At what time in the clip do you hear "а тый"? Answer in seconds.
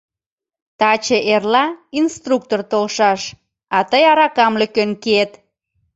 3.77-4.03